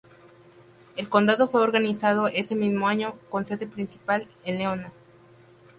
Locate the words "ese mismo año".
2.27-3.13